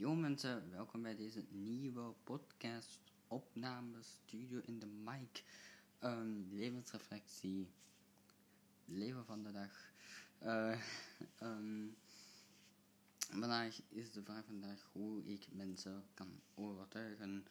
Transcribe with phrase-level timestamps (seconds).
[0.00, 5.44] Yo mensen, welkom bij deze nieuwe podcast opname studio in de mic.
[6.00, 7.70] Um, levensreflectie,
[8.84, 9.92] leven van de dag.
[10.42, 10.80] Uh,
[11.42, 11.96] um,
[13.30, 17.46] vandaag is de vraag vandaag hoe ik mensen kan overtuigen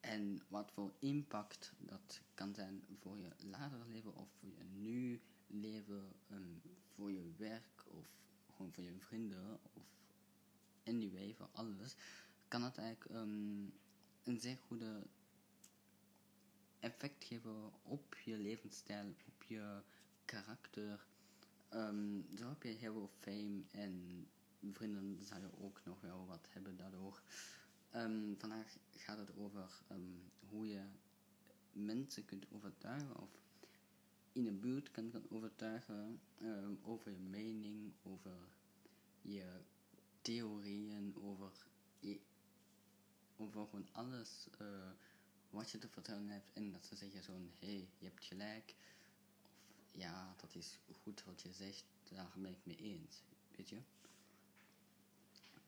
[0.00, 5.20] en wat voor impact dat kan zijn voor je later leven of voor je nu
[5.46, 6.62] leven, um,
[6.94, 8.06] voor je werk of
[8.54, 9.82] gewoon voor je vrienden of
[10.88, 11.96] anyway, voor alles,
[12.48, 13.72] kan het eigenlijk um,
[14.24, 15.06] een zeer goede
[16.80, 19.82] effect geven op je levensstijl, op je
[20.24, 21.06] karakter.
[21.70, 24.26] Um, zo heb je heel veel fame en
[24.72, 27.22] vrienden je ook nog wel wat hebben daardoor.
[27.94, 29.82] Um, vandaag gaat het over
[30.48, 30.82] hoe je
[31.72, 33.30] mensen kunt overtuigen of
[34.32, 36.20] in een buurt kan, kan overtuigen
[36.82, 38.48] over je mening, over
[39.20, 39.60] je
[40.28, 41.52] theorieën over,
[43.36, 44.90] over gewoon alles uh,
[45.50, 46.52] wat je te vertellen hebt.
[46.52, 48.74] En dat ze zeggen zo'n, hé, hey, je hebt gelijk.
[49.78, 53.22] Of ja, dat is goed wat je zegt, daar ben ik mee eens.
[53.56, 53.80] Weet je?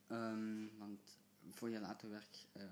[0.08, 1.18] Um, want
[1.50, 2.62] voor je later werk uh,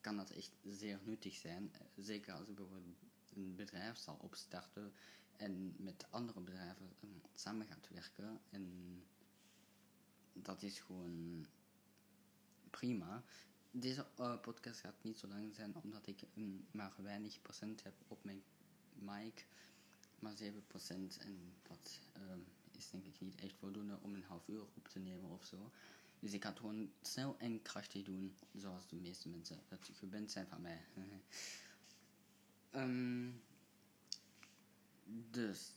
[0.00, 1.72] kan dat echt zeer nuttig zijn.
[1.96, 2.96] Zeker als je bijvoorbeeld
[3.34, 4.92] een bedrijf zal opstarten
[5.36, 6.92] en met andere bedrijven
[7.34, 8.40] samen gaat werken.
[8.50, 9.02] En
[10.42, 11.46] dat is gewoon
[12.70, 13.24] prima.
[13.70, 17.94] Deze uh, podcast gaat niet zo lang zijn, omdat ik um, maar weinig procent heb
[18.08, 18.42] op mijn
[18.92, 19.46] mic.
[20.18, 20.36] Maar 7%
[21.18, 24.98] en dat um, is denk ik niet echt voldoende om een half uur op te
[24.98, 25.70] nemen of zo.
[26.20, 30.30] Dus ik ga het gewoon snel en krachtig doen, zoals de meeste mensen dat gewend
[30.30, 30.84] zijn van mij.
[32.74, 33.42] um,
[35.30, 35.72] dus,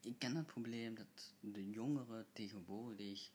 [0.00, 3.30] ik ken het probleem dat de jongeren tegenwoordig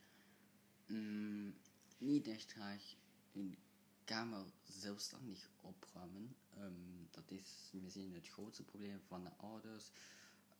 [0.91, 1.53] mm,
[1.97, 2.95] niet echt graag
[3.31, 3.57] hun
[4.03, 6.35] kamer zelfstandig opruimen.
[6.57, 9.91] Um, dat is misschien het grootste probleem van de ouders.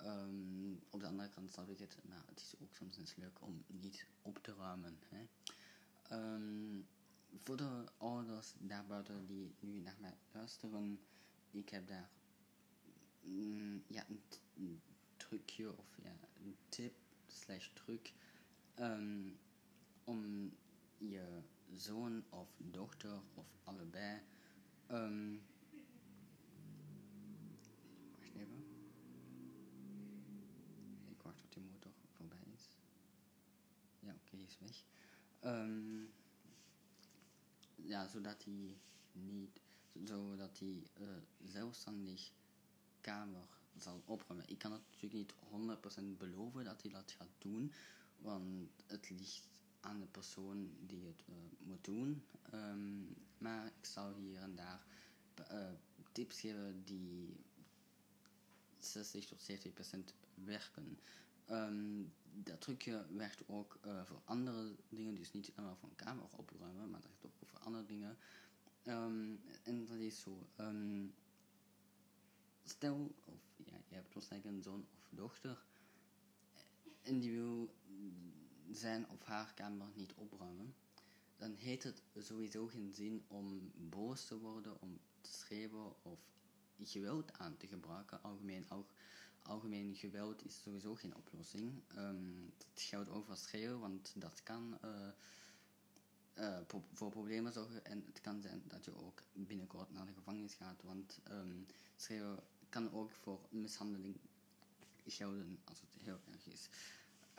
[0.01, 3.41] Um, op de andere kant snap ik het, maar het is ook soms eens leuk
[3.41, 4.99] om niet op te ruimen.
[5.09, 5.27] Hè.
[6.17, 6.87] Um,
[7.37, 10.99] voor de ouders daarbuiten die nu naar mij luisteren,
[11.51, 12.09] ik heb daar
[13.21, 14.21] mm, ja, een,
[14.57, 14.81] een,
[15.17, 16.93] trucje of ja, een tip
[17.27, 18.13] slash truc
[20.03, 20.51] om
[20.97, 21.41] je
[21.75, 24.21] zoon of dochter of allebei.
[24.91, 25.41] Um,
[28.19, 28.65] wacht even.
[31.09, 32.77] Ik wacht tot die motor voorbij is.
[33.99, 34.83] Ja, oké, is weg.
[35.43, 36.11] Um,
[37.75, 38.77] ja, zodat hij
[39.11, 39.59] niet,
[40.03, 41.07] zodat hij uh,
[41.43, 42.31] zelfstandig
[43.01, 43.47] kamer
[43.77, 44.49] zal opruimen.
[44.49, 45.33] Ik kan het natuurlijk niet
[46.13, 47.71] 100% beloven dat hij dat gaat doen,
[48.17, 49.49] want het ligt
[49.81, 52.23] aan de persoon die het uh, moet doen.
[52.53, 54.85] Um, maar ik zal hier en daar
[55.51, 55.69] uh,
[56.11, 57.35] tips geven die
[58.79, 60.99] 60 tot 70 procent werken.
[61.49, 66.25] Um, dat trucje werkt ook uh, voor andere dingen, dus niet alleen voor een kamer
[66.35, 68.17] opruimen, maar dat werkt ook voor andere dingen.
[68.85, 70.47] Um, en dat is zo.
[72.63, 75.63] stel, of ja, je hebt waarschijnlijk een zoon of dochter
[77.01, 77.73] en die wil
[78.75, 80.75] zijn of haar kamer niet opruimen,
[81.37, 86.19] dan heeft het sowieso geen zin om boos te worden, om te schreeuwen of
[86.83, 88.23] geweld aan te gebruiken.
[88.23, 88.85] Algemeen, al,
[89.41, 91.81] algemeen geweld is sowieso geen oplossing.
[91.97, 95.07] Um, het geldt ook voor schreeuwen, want dat kan uh,
[96.37, 96.59] uh,
[96.93, 100.81] voor problemen zorgen en het kan zijn dat je ook binnenkort naar de gevangenis gaat,
[100.83, 101.65] want um,
[101.95, 102.39] schreeuwen
[102.69, 104.17] kan ook voor mishandeling
[105.05, 106.69] gelden als het heel erg is.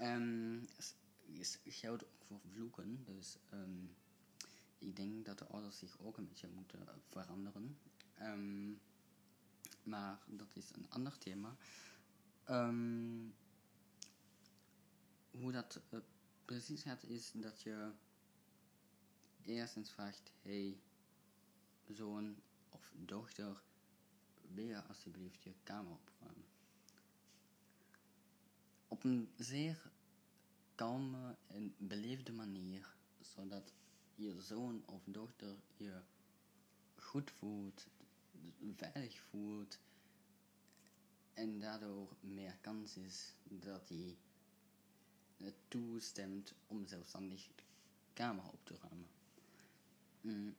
[0.01, 0.67] Um,
[1.65, 3.05] geldt ook voor vloeken.
[3.05, 3.97] Dus um,
[4.79, 7.79] ik denk dat de ouders zich ook een beetje moeten veranderen.
[8.21, 8.81] Um,
[9.83, 11.57] maar dat is een ander thema.
[12.51, 13.35] Um,
[15.31, 16.01] hoe dat uh,
[16.45, 17.93] precies gaat, is dat je
[19.43, 20.81] eerst eens vraagt: hey,
[21.89, 22.37] zoon
[22.69, 23.63] of dochter,
[24.41, 26.45] wil je alsjeblieft je kamer opruimen?
[28.89, 29.92] Op een zeer
[30.83, 33.73] kalme en beleefde manier, zodat
[34.15, 36.01] je zoon of dochter je
[36.95, 37.87] goed voelt,
[38.77, 39.79] veilig voelt
[41.35, 44.17] en daardoor meer kans is dat hij
[45.69, 47.63] toestemt om zelfstandig de
[48.13, 49.11] kamer op te ruimen.
[50.21, 50.55] Mm.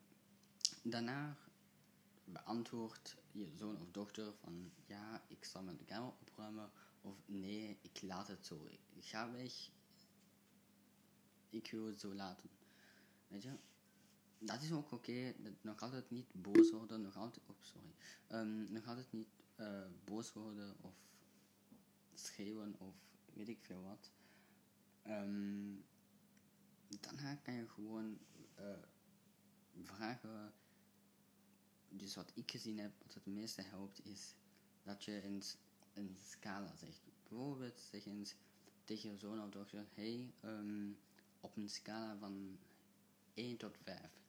[0.83, 1.37] Daarna
[2.25, 6.71] beantwoordt je zoon of dochter van ja, ik zal mijn kamer opruimen
[7.01, 8.67] of nee, ik laat het zo.
[8.93, 9.71] Ik ga weg,
[11.53, 12.49] ik wil het zo laten.
[13.27, 13.57] Weet je?
[14.45, 15.33] dat is ook oké.
[15.61, 17.93] Nog altijd niet boos worden, nog altijd, oh, sorry.
[18.27, 20.95] Ehm, nog altijd niet uh, boos worden of
[22.13, 22.95] schreeuwen of
[23.33, 24.11] weet ik veel wat.
[25.07, 25.85] Um,
[26.99, 28.17] daarna kan je gewoon
[28.59, 28.77] uh,
[29.81, 30.53] vragen.
[31.89, 34.35] Dus wat ik gezien heb, wat het meeste helpt, is
[34.83, 35.57] dat je eens
[35.93, 37.01] een scala zegt.
[37.03, 38.35] Bijvoorbeeld zeg eens
[38.83, 40.97] tegen je zoon of dochter: hey, um,
[41.43, 42.59] op een scala van
[43.33, 44.21] 1 tot 5.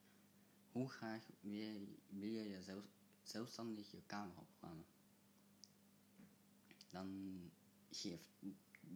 [0.71, 2.83] Hoe graag wil, je jezelf,
[3.23, 4.85] zelfstandig je kamer opruimen?
[6.89, 7.39] Dan
[7.91, 8.29] geeft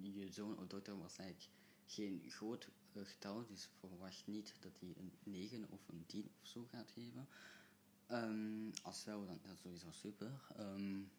[0.01, 1.49] je zoon of dochter waarschijnlijk
[1.85, 6.65] geen groot getal, dus verwacht niet dat hij een 9 of een 10 of zo
[6.71, 7.27] gaat geven.
[8.11, 10.41] Um, als wel, dan dat is sowieso super.
[10.59, 11.11] Um,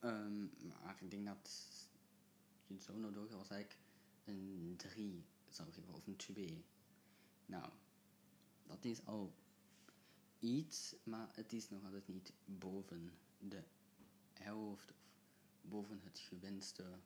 [0.00, 1.50] um, maar ik denk dat
[2.66, 3.76] je zoon of dochter waarschijnlijk
[4.24, 6.64] een 3 zou geven, of een 2.
[7.46, 7.72] Nou,
[8.66, 9.34] dat is al
[10.38, 13.62] iets, maar het is nog altijd niet boven de
[14.32, 14.94] helft of
[15.60, 16.98] boven het gewenste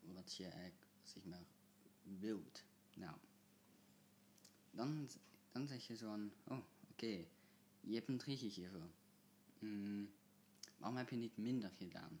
[0.00, 1.44] wat je eigenlijk zeg maar
[2.02, 2.64] wilt.
[2.94, 3.16] Nou,
[4.70, 5.08] dan,
[5.52, 7.24] dan zeg je zo van, oh oké,
[7.80, 8.94] je hebt een 3 gegeven.
[9.58, 10.10] Hmm,
[10.78, 12.20] waarom heb je niet minder gedaan?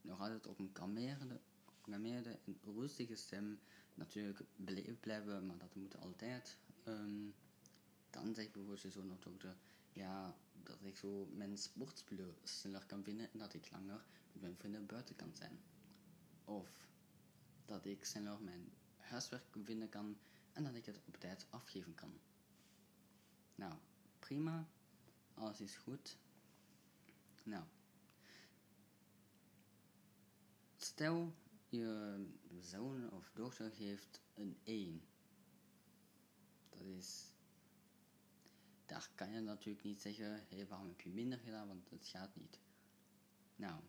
[0.00, 1.40] Nog altijd op een kalmerende,
[1.82, 3.58] kalmerende en rustige stem
[3.94, 6.58] natuurlijk beleefd blijven, maar dat moet altijd.
[6.84, 7.34] Um,
[8.10, 9.56] dan zegt bijvoorbeeld je zoon of dokter,
[9.92, 14.56] ja, dat ik zo mijn sportspullen sneller kan vinden en dat ik langer met mijn
[14.56, 15.60] vrienden buiten kan zijn.
[16.44, 16.68] Of
[17.64, 20.18] dat ik sneller mijn huiswerk vinden kan
[20.52, 22.12] en dat ik het op tijd afgeven kan.
[23.54, 23.74] Nou,
[24.18, 24.68] prima.
[25.34, 26.16] Alles is goed.
[27.44, 27.64] Nou.
[30.76, 31.34] Stel
[31.72, 32.26] je
[32.60, 35.02] zoon of dochter geeft een 1.
[36.68, 37.34] Dat is.
[38.86, 41.68] Daar kan je natuurlijk niet zeggen: hé, hey, waarom heb je minder gedaan?
[41.68, 42.60] Want het gaat niet.
[43.56, 43.80] Nou,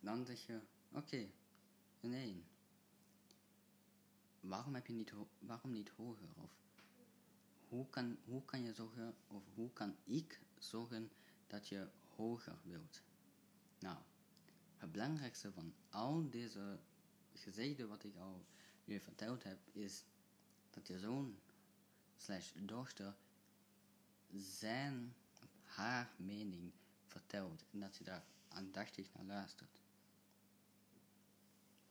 [0.00, 0.60] dan zeg je:
[0.92, 1.30] oké,
[2.00, 2.44] een 1.
[4.40, 6.28] Waarom heb je niet, waarom niet hoger?
[6.36, 6.50] Of
[7.68, 11.10] hoe kan, hoe kan je zorgen, of hoe kan ik zorgen
[11.46, 13.02] dat je hoger wilt?
[13.78, 13.98] Nou,
[14.78, 16.78] het belangrijkste van al deze
[17.32, 18.46] gezegden wat ik al
[18.84, 20.04] je verteld heb, is
[20.70, 21.38] dat je zoon
[22.16, 23.16] slash dochter
[24.36, 25.14] zijn,
[25.62, 26.72] haar mening
[27.06, 29.80] vertelt en dat je daar aandachtig naar luistert.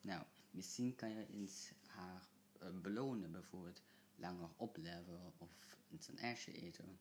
[0.02, 2.28] Nou, misschien kan je eens haar
[2.64, 3.82] uh, belonen, bijvoorbeeld
[4.16, 7.00] langer opleven of eens een ijsje eten.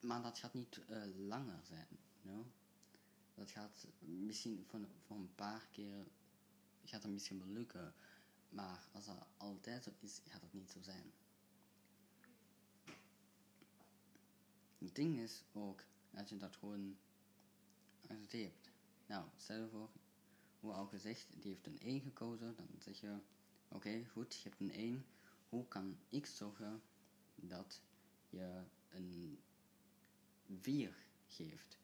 [0.00, 1.88] Maar dat gaat niet uh, langer zijn,
[2.22, 2.46] know?
[3.34, 6.06] Dat gaat misschien voor, voor een paar keer
[6.84, 7.94] gaat het misschien wel lukken.
[8.48, 11.12] Maar als dat altijd zo is, gaat dat niet zo zijn.
[14.78, 16.96] Het ding is ook dat je dat gewoon
[18.08, 18.70] accepteert.
[19.06, 19.90] Nou, stel je voor,
[20.60, 22.56] hoe al gezegd, die heeft een 1 gekozen.
[22.56, 23.18] Dan zeg je,
[23.68, 25.06] oké, goed, je hebt een 1.
[25.48, 26.82] Hoe kan ik zorgen
[27.34, 27.80] dat
[28.28, 29.42] je een
[30.60, 30.96] 4
[31.26, 31.78] geeft?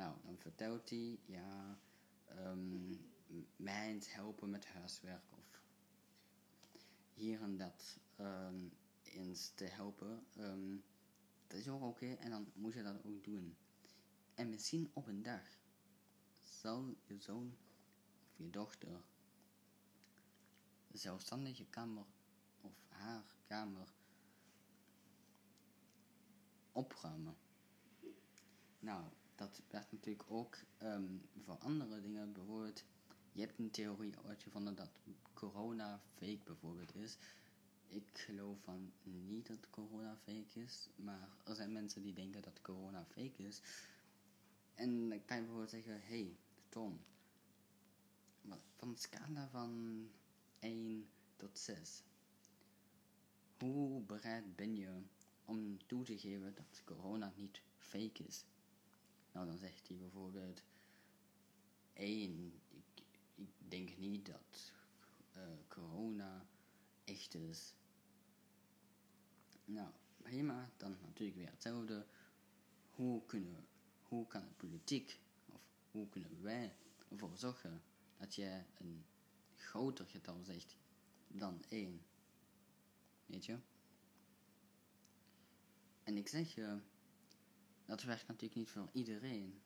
[0.00, 1.78] Nou, dan vertelt hij, ja,
[2.38, 3.00] um,
[4.10, 5.62] helpen met huiswerk of
[7.12, 10.26] hier en dat um, eens te helpen.
[10.38, 10.84] Um,
[11.46, 13.56] dat is ook oké en dan moet je dat ook doen.
[14.34, 15.58] En misschien op een dag
[16.40, 17.56] zal je zoon
[18.26, 19.02] of je dochter
[21.56, 22.06] je kamer
[22.60, 23.92] of haar kamer
[26.72, 27.36] opruimen.
[28.78, 29.04] Nou,
[29.40, 32.32] dat werkt natuurlijk ook um, voor andere dingen.
[32.32, 32.84] Bijvoorbeeld,
[33.32, 34.90] je hebt een theorie uitgevonden dat
[35.34, 37.16] corona fake bijvoorbeeld is.
[37.88, 42.60] Ik geloof van niet dat corona fake is, maar er zijn mensen die denken dat
[42.60, 43.60] corona fake is.
[44.74, 46.36] En dan kan je bijvoorbeeld zeggen, hey
[46.68, 47.00] Tom,
[48.76, 50.08] van scala van
[50.58, 52.02] 1 tot 6,
[53.58, 55.02] hoe bereid ben je
[55.44, 58.44] om toe te geven dat corona niet fake is?
[59.32, 60.62] Nou, dan zegt hij bijvoorbeeld
[61.92, 62.60] 1.
[63.34, 64.72] Ik, denk niet dat
[65.36, 66.46] uh, corona
[67.04, 67.74] echt is.
[69.64, 72.06] Nou, prima, dan natuurlijk weer hetzelfde.
[72.90, 73.66] Hoe, kunnen,
[74.02, 75.60] hoe kan de politiek, of
[75.90, 76.76] hoe kunnen wij
[77.08, 77.82] ervoor zorgen
[78.16, 79.04] dat jij een
[79.56, 80.76] groter getal zegt
[81.28, 82.02] dan 1?
[83.26, 83.58] Weet je?
[86.02, 86.80] En ik zeg je,
[87.90, 89.62] dat werkt natuurlijk niet voor iedereen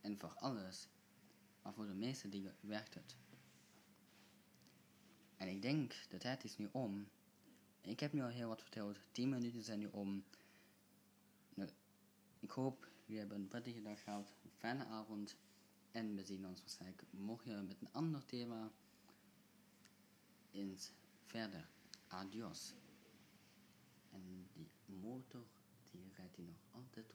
[0.00, 0.88] en voor alles,
[1.62, 3.16] maar voor de meeste dingen werkt het.
[5.36, 7.08] En ik denk, de tijd is nu om.
[7.80, 8.98] Ik heb nu al heel wat verteld.
[9.12, 10.24] 10 minuten zijn nu om.
[11.54, 11.70] Nou,
[12.40, 14.34] ik hoop, jullie hebben een prettige dag gehad.
[14.44, 15.36] Een fijne avond.
[15.90, 18.72] En we zien ons waarschijnlijk morgen met een ander thema.
[20.50, 20.92] Eens
[21.24, 21.68] verder.
[22.06, 22.74] Adios.
[24.10, 25.46] En die motor,
[25.90, 27.14] die rijdt hier nog altijd